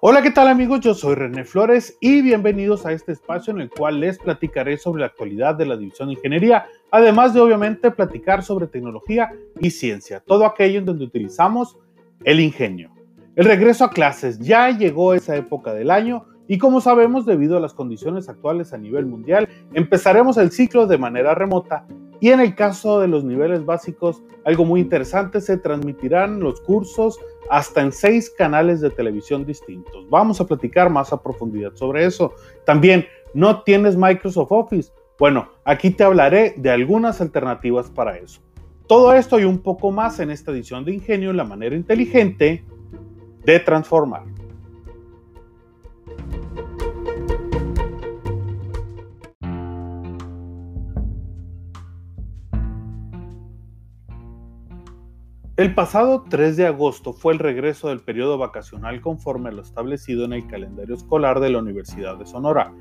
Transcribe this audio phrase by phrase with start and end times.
[0.00, 0.78] Hola, ¿qué tal amigos?
[0.78, 5.00] Yo soy René Flores y bienvenidos a este espacio en el cual les platicaré sobre
[5.00, 10.22] la actualidad de la División de Ingeniería, además de obviamente platicar sobre tecnología y ciencia,
[10.24, 11.78] todo aquello en donde utilizamos
[12.22, 12.92] el ingenio.
[13.34, 17.60] El regreso a clases ya llegó esa época del año y como sabemos debido a
[17.60, 21.88] las condiciones actuales a nivel mundial, empezaremos el ciclo de manera remota
[22.20, 27.18] y en el caso de los niveles básicos, algo muy interesante, se transmitirán los cursos
[27.50, 30.08] hasta en seis canales de televisión distintos.
[30.10, 32.34] Vamos a platicar más a profundidad sobre eso.
[32.64, 34.92] También, ¿no tienes Microsoft Office?
[35.18, 38.40] Bueno, aquí te hablaré de algunas alternativas para eso.
[38.86, 42.64] Todo esto y un poco más en esta edición de Ingenio, la manera inteligente
[43.44, 44.24] de transformar.
[55.58, 60.24] El pasado 3 de agosto fue el regreso del periodo vacacional conforme a lo establecido
[60.24, 62.72] en el calendario escolar de la Universidad de Sonora.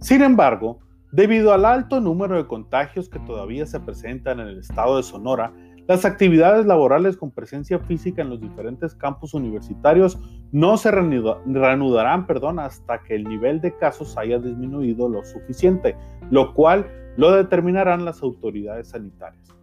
[0.00, 0.78] Sin embargo,
[1.12, 5.52] debido al alto número de contagios que todavía se presentan en el estado de Sonora,
[5.88, 10.18] las actividades laborales con presencia física en los diferentes campus universitarios
[10.52, 15.94] no se reanudarán perdón, hasta que el nivel de casos haya disminuido lo suficiente,
[16.30, 19.55] lo cual lo determinarán las autoridades sanitarias.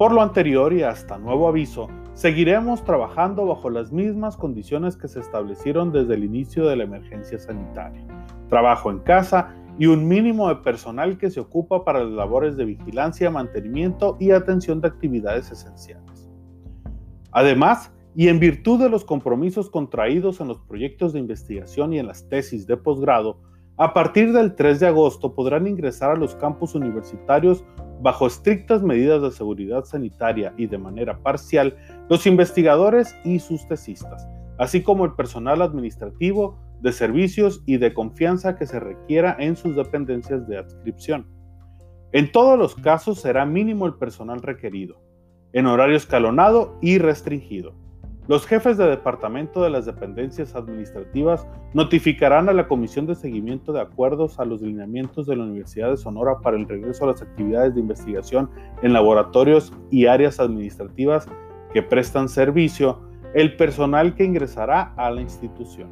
[0.00, 5.20] Por lo anterior y hasta nuevo aviso, seguiremos trabajando bajo las mismas condiciones que se
[5.20, 8.06] establecieron desde el inicio de la emergencia sanitaria.
[8.48, 12.64] Trabajo en casa y un mínimo de personal que se ocupa para las labores de
[12.64, 16.30] vigilancia, mantenimiento y atención de actividades esenciales.
[17.32, 22.06] Además, y en virtud de los compromisos contraídos en los proyectos de investigación y en
[22.06, 23.42] las tesis de posgrado,
[23.80, 27.64] a partir del 3 de agosto podrán ingresar a los campus universitarios
[28.02, 31.74] bajo estrictas medidas de seguridad sanitaria y de manera parcial
[32.10, 38.54] los investigadores y sus tesistas, así como el personal administrativo, de servicios y de confianza
[38.54, 41.26] que se requiera en sus dependencias de adscripción.
[42.12, 45.00] En todos los casos será mínimo el personal requerido,
[45.54, 47.79] en horario escalonado y restringido.
[48.30, 53.80] Los jefes de departamento de las dependencias administrativas notificarán a la Comisión de Seguimiento de
[53.80, 57.74] Acuerdos a los lineamientos de la Universidad de Sonora para el regreso a las actividades
[57.74, 58.48] de investigación
[58.82, 61.26] en laboratorios y áreas administrativas
[61.74, 63.00] que prestan servicio
[63.34, 65.90] el personal que ingresará a la institución.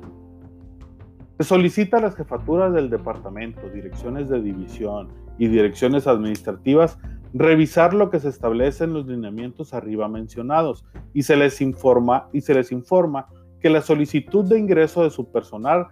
[1.40, 7.00] Se solicita a las jefaturas del departamento, direcciones de división y direcciones administrativas
[7.34, 12.40] revisar lo que se establece en los lineamientos arriba mencionados y se les informa y
[12.40, 13.26] se les informa
[13.60, 15.88] que la solicitud de ingreso de su personal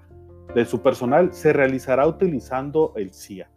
[0.55, 3.51] de su personal se realizará utilizando el CIA,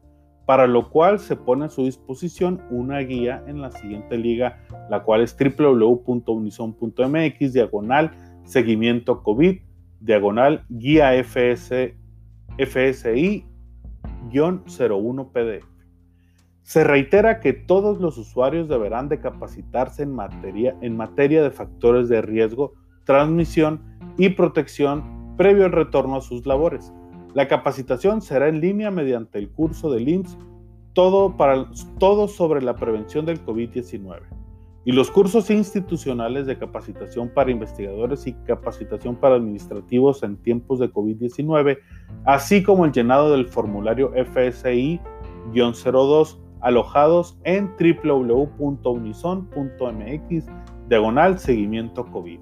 [0.46, 5.04] para lo cual se pone a su disposición una guía en la siguiente liga, la
[5.04, 8.12] cual es www.unison.mx diagonal
[8.44, 9.60] seguimiento COVID
[10.02, 11.96] diagonal guía FS,
[12.58, 15.79] FSI-01 PDF.
[16.70, 22.10] Se reitera que todos los usuarios deberán de capacitarse en materia, en materia de factores
[22.10, 22.76] de riesgo,
[23.06, 23.82] transmisión
[24.20, 26.94] y protección previo al retorno a sus labores.
[27.34, 30.38] La capacitación será en línea mediante el curso del IMSS,
[30.94, 34.20] todo, para, todo sobre la prevención del COVID-19
[34.86, 40.94] y los cursos institucionales de capacitación para investigadores y capacitación para administrativos en tiempos de
[40.94, 41.80] COVID-19,
[42.26, 48.80] así como el llenado del formulario FSI-02 alojados en www.unison.mx
[50.88, 52.40] diagonal seguimiento COVID.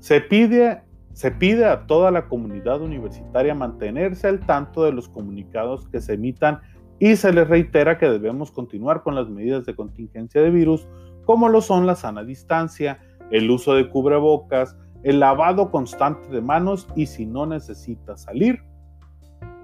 [0.00, 0.82] Se pide,
[1.12, 6.14] se pide a toda la comunidad universitaria mantenerse al tanto de los comunicados que se
[6.14, 6.60] emitan
[6.98, 10.86] y se les reitera que debemos continuar con las medidas de contingencia de virus
[11.24, 13.00] como lo son la sana distancia,
[13.30, 18.60] el uso de cubrebocas, el lavado constante de manos y si no necesitas salir,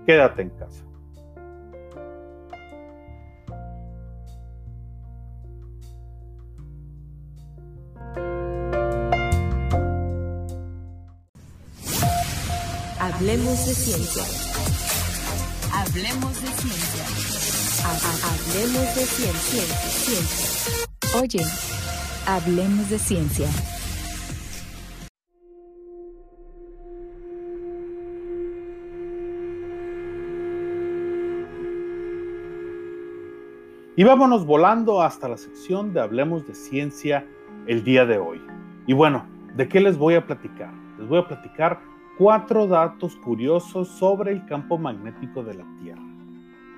[0.07, 0.88] quédate en casa.
[13.49, 14.25] Hablemos de ciencia.
[15.73, 17.05] Hablemos de ciencia.
[18.29, 19.63] Hablemos de ciencia.
[19.89, 21.19] ciencia.
[21.19, 21.43] Oye,
[22.27, 23.49] Hablemos de ciencia.
[33.97, 37.27] Y vámonos volando hasta la sección de Hablemos de Ciencia
[37.67, 38.43] el día de hoy.
[38.87, 39.25] Y bueno,
[39.57, 40.71] ¿de qué les voy a platicar?
[40.99, 41.81] Les voy a platicar
[42.19, 46.03] cuatro datos curiosos sobre el campo magnético de la Tierra.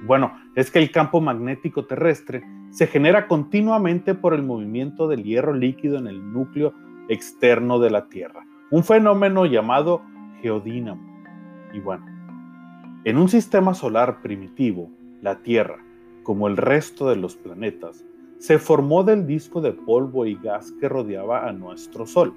[0.07, 5.55] Bueno, es que el campo magnético terrestre se genera continuamente por el movimiento del hierro
[5.55, 6.75] líquido en el núcleo
[7.09, 10.03] externo de la Tierra, un fenómeno llamado
[10.43, 11.03] geodínamo.
[11.73, 12.05] Y bueno,
[13.05, 14.91] en un sistema solar primitivo,
[15.23, 15.79] la Tierra,
[16.23, 18.05] como el resto de los planetas,
[18.39, 22.35] se formó del disco de polvo y gas que rodeaba a nuestro Sol.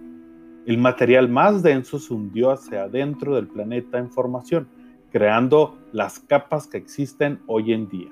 [0.65, 4.69] El material más denso se hundió hacia adentro del planeta en formación,
[5.11, 8.09] creando las capas que existen hoy en día,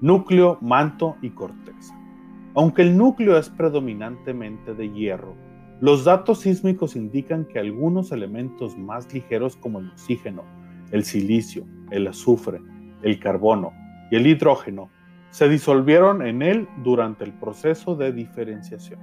[0.00, 1.94] núcleo, manto y corteza.
[2.54, 5.34] Aunque el núcleo es predominantemente de hierro,
[5.82, 10.42] los datos sísmicos indican que algunos elementos más ligeros como el oxígeno,
[10.90, 12.62] el silicio, el azufre,
[13.02, 13.74] el carbono
[14.10, 14.88] y el hidrógeno
[15.28, 19.00] se disolvieron en él durante el proceso de diferenciación.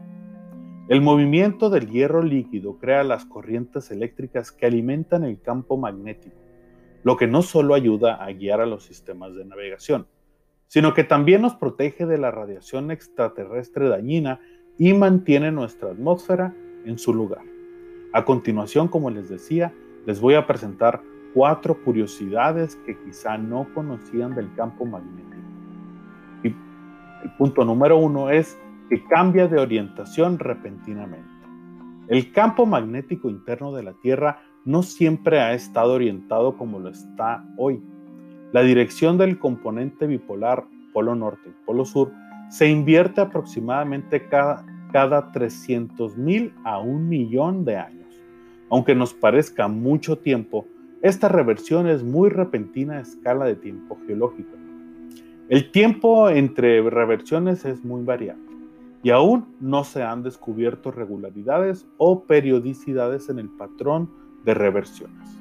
[0.91, 6.35] El movimiento del hierro líquido crea las corrientes eléctricas que alimentan el campo magnético,
[7.03, 10.05] lo que no solo ayuda a guiar a los sistemas de navegación,
[10.67, 14.41] sino que también nos protege de la radiación extraterrestre dañina
[14.77, 16.53] y mantiene nuestra atmósfera
[16.83, 17.45] en su lugar.
[18.11, 19.73] A continuación, como les decía,
[20.05, 21.01] les voy a presentar
[21.33, 25.31] cuatro curiosidades que quizá no conocían del campo magnético.
[26.43, 28.59] El punto número uno es
[28.91, 31.29] que cambia de orientación repentinamente.
[32.09, 37.45] El campo magnético interno de la Tierra no siempre ha estado orientado como lo está
[37.55, 37.81] hoy.
[38.51, 42.11] La dirección del componente bipolar polo norte y polo sur
[42.49, 48.21] se invierte aproximadamente cada, cada 300.000 a un millón de años.
[48.69, 50.67] Aunque nos parezca mucho tiempo,
[51.01, 54.57] esta reversión es muy repentina a escala de tiempo geológico.
[55.47, 58.50] El tiempo entre reversiones es muy variable
[59.03, 64.11] y aún no se han descubierto regularidades o periodicidades en el patrón
[64.45, 65.39] de reversiones.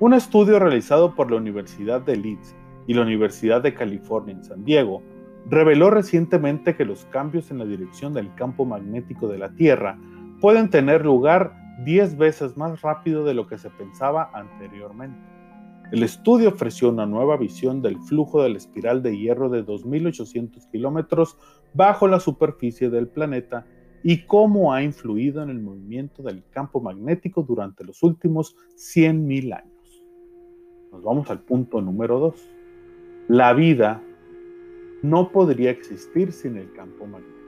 [0.00, 2.54] Un estudio realizado por la Universidad de Leeds
[2.86, 5.02] y la Universidad de California en San Diego
[5.48, 9.98] reveló recientemente que los cambios en la dirección del campo magnético de la Tierra
[10.40, 11.52] pueden tener lugar
[11.84, 15.18] 10 veces más rápido de lo que se pensaba anteriormente.
[15.90, 20.70] El estudio ofreció una nueva visión del flujo de la espiral de hierro de 2.800
[20.70, 21.38] kilómetros
[21.78, 23.64] bajo la superficie del planeta
[24.02, 30.04] y cómo ha influido en el movimiento del campo magnético durante los últimos 100.000 años.
[30.90, 32.34] Nos vamos al punto número 2.
[33.28, 34.02] La vida
[35.04, 37.38] no podría existir sin el campo magnético.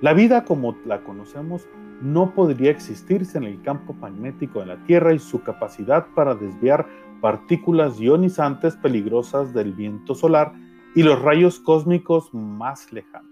[0.00, 1.66] La vida como la conocemos
[2.02, 6.86] no podría existir sin el campo magnético de la Tierra y su capacidad para desviar
[7.20, 10.52] partículas ionizantes peligrosas del viento solar
[10.94, 13.30] y los rayos cósmicos más lejanos.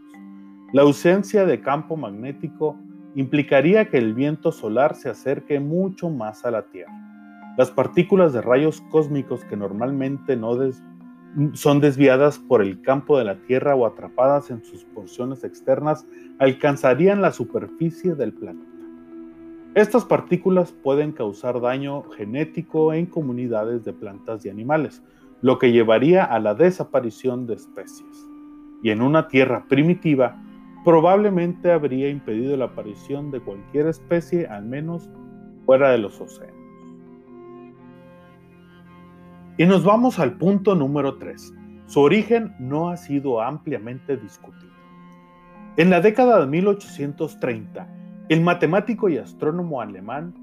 [0.73, 2.77] La ausencia de campo magnético
[3.15, 6.93] implicaría que el viento solar se acerque mucho más a la Tierra.
[7.59, 10.59] Las partículas de rayos cósmicos que normalmente no
[11.53, 16.07] son desviadas por el campo de la Tierra o atrapadas en sus porciones externas
[16.39, 18.73] alcanzarían la superficie del planeta.
[19.75, 25.03] Estas partículas pueden causar daño genético en comunidades de plantas y animales,
[25.43, 28.29] lo que llevaría a la desaparición de especies.
[28.83, 30.41] Y en una tierra primitiva,
[30.85, 35.11] probablemente habría impedido la aparición de cualquier especie, al menos
[35.67, 36.57] fuera de los océanos.
[39.59, 41.55] Y nos vamos al punto número 3.
[41.87, 44.73] Su origen no ha sido ampliamente discutido.
[45.77, 47.89] En la década de 1830,
[48.29, 50.35] el matemático y astrónomo alemán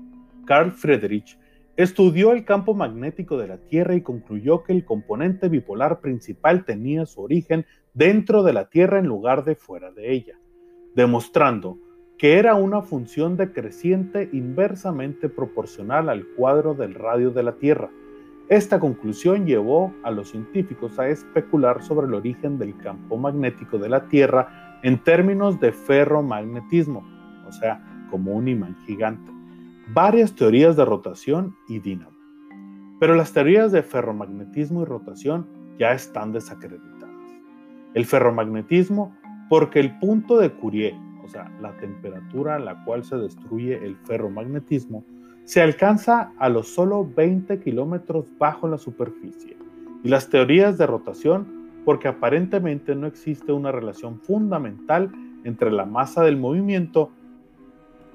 [0.46, 1.38] Carl Friedrich
[1.80, 7.06] estudió el campo magnético de la Tierra y concluyó que el componente bipolar principal tenía
[7.06, 10.38] su origen dentro de la Tierra en lugar de fuera de ella,
[10.94, 11.78] demostrando
[12.18, 17.90] que era una función decreciente inversamente proporcional al cuadro del radio de la Tierra.
[18.50, 23.88] Esta conclusión llevó a los científicos a especular sobre el origen del campo magnético de
[23.88, 27.08] la Tierra en términos de ferromagnetismo,
[27.48, 27.82] o sea,
[28.12, 29.39] como un imán gigante,
[29.94, 32.18] varias teorías de rotación y dínamo.
[33.00, 35.48] Pero las teorías de ferromagnetismo y rotación
[35.80, 37.10] ya están desacreditadas.
[37.96, 39.16] El ferromagnetismo,
[39.50, 43.96] porque el punto de Curie, o sea, la temperatura a la cual se destruye el
[43.98, 45.04] ferromagnetismo,
[45.46, 49.58] se alcanza a los solo 20 kilómetros bajo la superficie.
[50.04, 55.12] Y las teorías de rotación, porque aparentemente no existe una relación fundamental
[55.46, 57.10] entre la masa del movimiento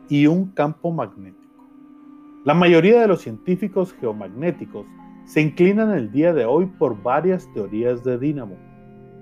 [0.09, 1.44] y un campo magnético.
[2.45, 4.85] La mayoría de los científicos geomagnéticos
[5.25, 8.57] se inclinan el día de hoy por varias teorías de dínamo,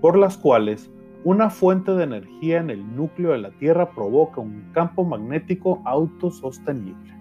[0.01, 0.91] por las cuales
[1.23, 7.15] una fuente de energía en el núcleo de la Tierra provoca un campo magnético autosostenible.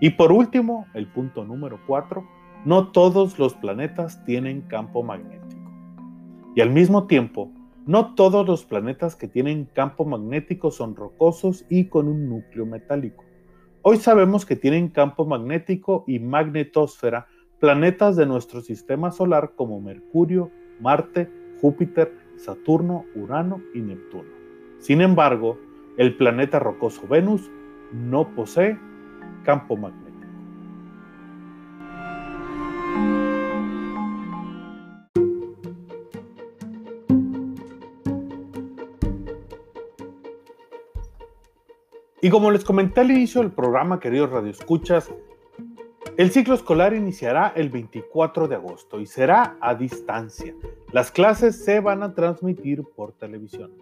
[0.00, 2.26] Y por último, el punto número 4,
[2.64, 5.70] no todos los planetas tienen campo magnético.
[6.56, 7.52] Y al mismo tiempo,
[7.86, 13.22] no todos los planetas que tienen campo magnético son rocosos y con un núcleo metálico.
[13.84, 17.26] Hoy sabemos que tienen campo magnético y magnetosfera
[17.58, 21.28] planetas de nuestro sistema solar como Mercurio, Marte,
[21.60, 24.30] Júpiter, Saturno, Urano y Neptuno.
[24.78, 25.58] Sin embargo,
[25.96, 27.50] el planeta rocoso Venus
[27.92, 28.78] no posee
[29.42, 30.01] campo magnético.
[42.24, 45.12] Y como les comenté al inicio del programa, queridos radioescuchas,
[46.16, 50.54] el ciclo escolar iniciará el 24 de agosto y será a distancia.
[50.92, 53.72] Las clases se van a transmitir por televisión.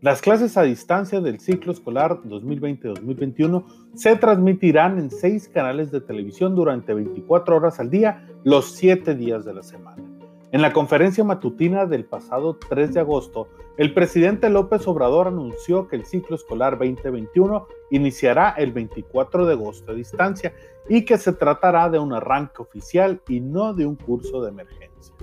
[0.00, 6.54] Las clases a distancia del ciclo escolar 2020-2021 se transmitirán en seis canales de televisión
[6.56, 10.09] durante 24 horas al día, los siete días de la semana.
[10.52, 15.94] En la conferencia matutina del pasado 3 de agosto, el presidente López Obrador anunció que
[15.94, 20.52] el ciclo escolar 2021 iniciará el 24 de agosto a distancia
[20.88, 25.14] y que se tratará de un arranque oficial y no de un curso de emergencia.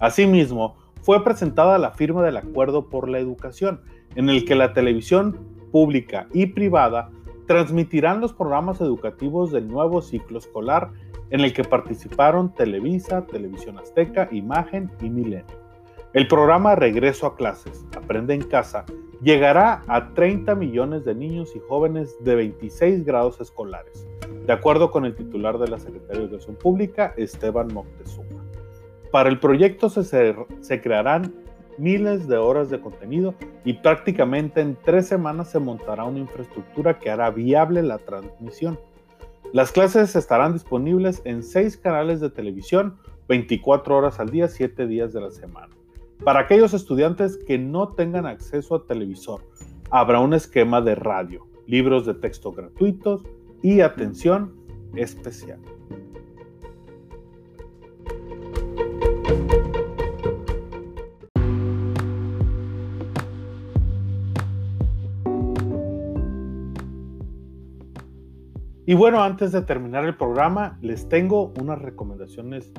[0.00, 3.82] Asimismo, fue presentada la firma del Acuerdo por la Educación,
[4.16, 5.38] en el que la televisión
[5.70, 7.08] pública y privada
[7.46, 10.90] transmitirán los programas educativos del nuevo ciclo escolar
[11.32, 15.62] en el que participaron Televisa, Televisión Azteca, Imagen y Milenio.
[16.12, 18.84] El programa Regreso a Clases, Aprende en Casa,
[19.22, 24.06] llegará a 30 millones de niños y jóvenes de 26 grados escolares,
[24.46, 28.44] de acuerdo con el titular de la Secretaría de Educación Pública, Esteban Moctezuma.
[29.10, 31.34] Para el proyecto se, se crearán
[31.78, 33.34] miles de horas de contenido
[33.64, 38.78] y prácticamente en tres semanas se montará una infraestructura que hará viable la transmisión.
[39.52, 42.96] Las clases estarán disponibles en seis canales de televisión
[43.28, 45.68] 24 horas al día, 7 días de la semana.
[46.24, 49.42] Para aquellos estudiantes que no tengan acceso a televisor,
[49.90, 53.24] habrá un esquema de radio, libros de texto gratuitos
[53.62, 54.54] y atención
[54.94, 55.60] especial.
[68.92, 72.70] Y bueno, antes de terminar el programa, les tengo unas recomendaciones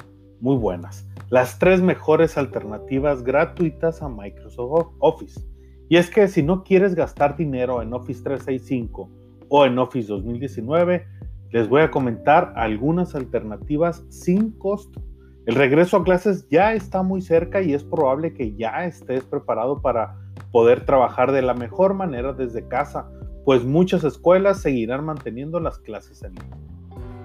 [0.42, 1.10] muy buenas.
[1.32, 5.42] Las tres mejores alternativas gratuitas a Microsoft Office.
[5.90, 9.10] Y es que si no quieres gastar dinero en Office 365
[9.50, 11.04] o en Office 2019,
[11.50, 15.02] les voy a comentar algunas alternativas sin costo.
[15.48, 19.82] El regreso a clases ya está muy cerca y es probable que ya estés preparado
[19.82, 20.16] para
[20.52, 23.10] poder trabajar de la mejor manera desde casa
[23.46, 26.58] pues muchas escuelas seguirán manteniendo las clases en línea.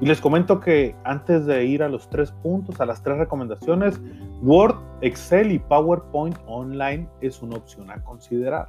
[0.00, 4.00] Y les comento que antes de ir a los tres puntos, a las tres recomendaciones,
[4.42, 8.68] Word, Excel y PowerPoint Online es una opción a considerar.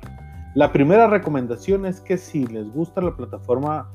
[0.56, 3.88] La primera recomendación es que si les gusta la plataforma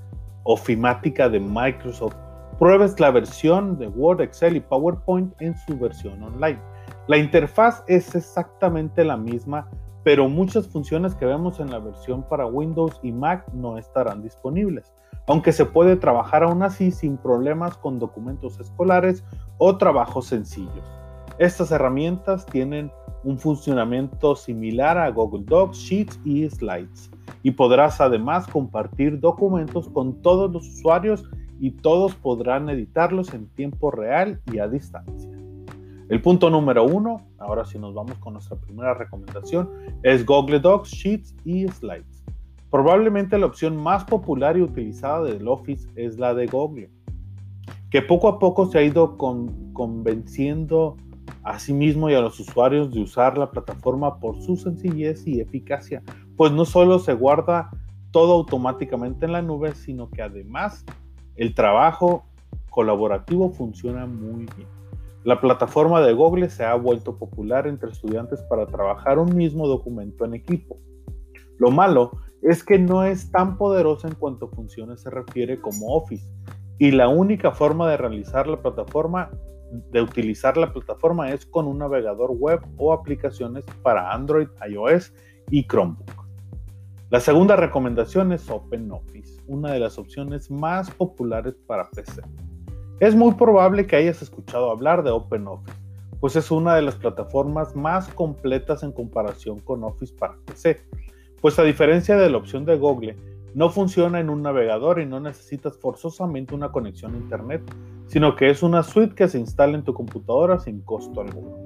[0.44, 2.14] ofimática de Microsoft,
[2.60, 6.60] pruebes la versión de Word, Excel y PowerPoint en su versión online.
[7.06, 9.68] La interfaz es exactamente la misma
[10.04, 14.92] pero muchas funciones que vemos en la versión para Windows y Mac no estarán disponibles,
[15.26, 19.24] aunque se puede trabajar aún así sin problemas con documentos escolares
[19.56, 20.92] o trabajos sencillos.
[21.38, 22.92] Estas herramientas tienen
[23.24, 27.10] un funcionamiento similar a Google Docs, Sheets y Slides,
[27.42, 31.24] y podrás además compartir documentos con todos los usuarios
[31.60, 35.33] y todos podrán editarlos en tiempo real y a distancia.
[36.10, 39.70] El punto número uno, ahora sí nos vamos con nuestra primera recomendación,
[40.02, 42.24] es Google Docs, Sheets y Slides.
[42.70, 46.90] Probablemente la opción más popular y utilizada del Office es la de Google,
[47.90, 50.96] que poco a poco se ha ido convenciendo
[51.42, 55.40] a sí mismo y a los usuarios de usar la plataforma por su sencillez y
[55.40, 56.02] eficacia,
[56.36, 57.70] pues no solo se guarda
[58.10, 60.84] todo automáticamente en la nube, sino que además
[61.36, 62.26] el trabajo
[62.68, 64.73] colaborativo funciona muy bien.
[65.24, 70.26] La plataforma de Google se ha vuelto popular entre estudiantes para trabajar un mismo documento
[70.26, 70.78] en equipo.
[71.56, 72.10] Lo malo
[72.42, 76.30] es que no es tan poderosa en cuanto a funciones se refiere como Office
[76.78, 79.30] y la única forma de realizar la plataforma
[79.90, 85.10] de utilizar la plataforma es con un navegador web o aplicaciones para Android, iOS
[85.50, 86.26] y Chromebook.
[87.08, 92.22] La segunda recomendación es OpenOffice, una de las opciones más populares para PC.
[93.00, 95.76] Es muy probable que hayas escuchado hablar de OpenOffice,
[96.20, 100.80] pues es una de las plataformas más completas en comparación con Office para PC,
[101.40, 103.16] pues a diferencia de la opción de Google,
[103.54, 107.62] no funciona en un navegador y no necesitas forzosamente una conexión a Internet,
[108.06, 111.56] sino que es una suite que se instala en tu computadora sin costo alguno.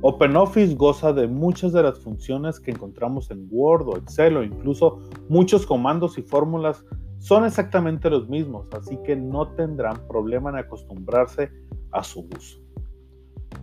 [0.00, 5.00] OpenOffice goza de muchas de las funciones que encontramos en Word o Excel o incluso
[5.28, 6.84] muchos comandos y fórmulas
[7.18, 11.50] son exactamente los mismos, así que no tendrán problema en acostumbrarse
[11.92, 12.60] a su uso.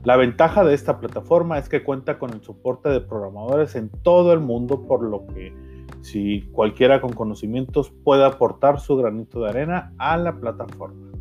[0.03, 4.33] La ventaja de esta plataforma es que cuenta con el soporte de programadores en todo
[4.33, 5.53] el mundo, por lo que
[6.01, 11.11] si cualquiera con conocimientos puede aportar su granito de arena a la plataforma.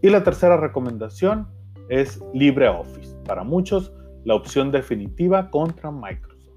[0.00, 1.48] Y la tercera recomendación
[1.88, 3.16] es LibreOffice.
[3.24, 3.92] Para muchos,
[4.24, 6.52] la opción definitiva contra Microsoft.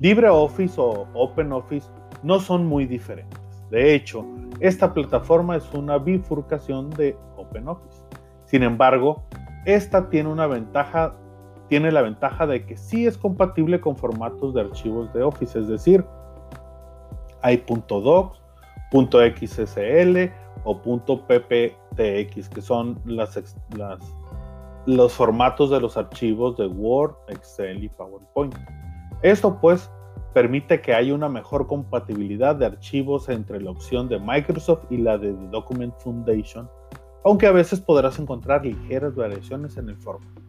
[0.00, 1.88] LibreOffice o OpenOffice
[2.22, 3.37] no son muy diferentes.
[3.70, 4.24] De hecho,
[4.60, 8.02] esta plataforma es una bifurcación de OpenOffice.
[8.44, 9.24] Sin embargo,
[9.66, 15.58] esta tiene la ventaja de que sí es compatible con formatos de archivos de Office,
[15.58, 16.04] es decir,
[17.42, 18.40] hay .docs,
[18.90, 20.30] .xsl
[20.64, 22.98] o .pptx, que son
[24.86, 28.54] los formatos de los archivos de Word, Excel y PowerPoint.
[29.22, 29.90] Esto pues
[30.38, 35.18] permite que haya una mejor compatibilidad de archivos entre la opción de Microsoft y la
[35.18, 36.68] de Document Foundation,
[37.24, 40.40] aunque a veces podrás encontrar ligeras variaciones en el formato.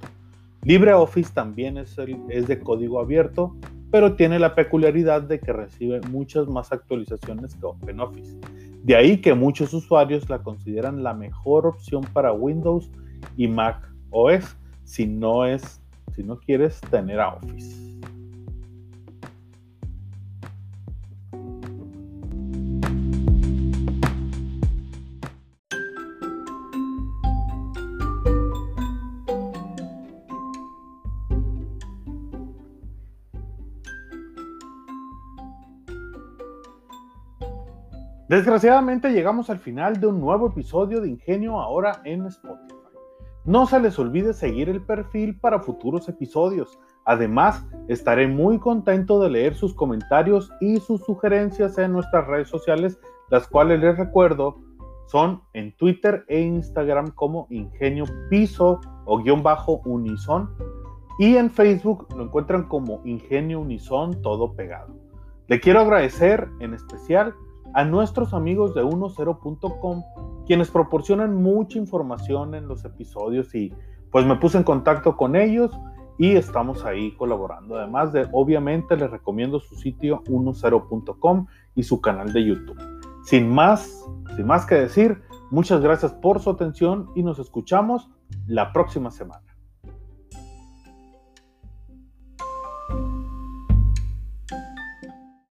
[0.62, 3.55] LibreOffice también es, de código abierto
[3.89, 8.38] pero tiene la peculiaridad de que recibe muchas más actualizaciones que OpenOffice.
[8.84, 12.91] De ahí que muchos usuarios la consideran la mejor opción para Windows
[13.36, 15.41] y Mac OS si no
[16.15, 17.88] si no quieres tener a Office.
[38.29, 42.75] Desgraciadamente llegamos al final de un nuevo episodio de Ingenio ahora en Spotify.
[43.44, 46.77] No se les olvide seguir el perfil para futuros episodios.
[47.05, 53.00] Además, estaré muy contento de leer sus comentarios y sus sugerencias en nuestras redes sociales,
[53.31, 54.59] las cuales les recuerdo
[55.07, 60.51] son en Twitter e Instagram como Ingenio Piso o guion bajo Unison
[61.18, 64.94] y en Facebook lo encuentran como Ingenio Unison todo pegado.
[65.48, 67.33] Le quiero agradecer en especial
[67.74, 70.03] a nuestros amigos de 10.com,
[70.46, 73.74] quienes proporcionan mucha información en los episodios y
[74.12, 75.72] pues me puse en contacto con ellos
[76.18, 77.77] y estamos ahí colaborando.
[77.77, 82.79] Además de, obviamente, les recomiendo su sitio 10.com y su canal de YouTube.
[83.24, 84.05] Sin más,
[84.36, 88.10] sin más que decir, muchas gracias por su atención y nos escuchamos
[88.48, 89.49] la próxima semana.